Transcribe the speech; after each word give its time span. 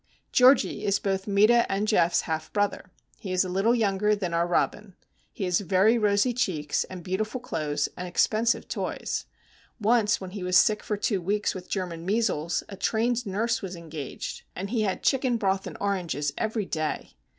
Georgie 0.31 0.83
is 0.83 0.97
both 0.97 1.27
Meta 1.27 1.71
and 1.71 1.87
Geof's 1.87 2.21
half 2.21 2.51
brother. 2.53 2.89
He 3.19 3.31
is 3.31 3.45
a 3.45 3.49
little 3.49 3.75
younger 3.75 4.15
than 4.15 4.33
our 4.33 4.47
Robin. 4.47 4.95
He 5.31 5.43
has 5.43 5.59
very 5.59 5.95
rosy 5.99 6.33
cheeks, 6.33 6.83
and 6.85 7.03
beautiful 7.03 7.39
clothes, 7.39 7.87
and 7.95 8.07
expensive 8.07 8.67
toys. 8.67 9.25
Once 9.79 10.19
when 10.19 10.31
he 10.31 10.41
was 10.41 10.57
sick 10.57 10.81
for 10.81 10.97
two 10.97 11.21
weeks 11.21 11.53
with 11.53 11.69
German 11.69 12.03
measles 12.03 12.63
a 12.67 12.75
trained 12.75 13.27
nurse 13.27 13.61
was 13.61 13.75
engaged, 13.75 14.41
and 14.55 14.71
he 14.71 14.81
had 14.81 15.03
chicken 15.03 15.37
broth 15.37 15.67
and 15.67 15.77
oranges 15.79 16.33
every 16.35 16.65
day. 16.65 17.11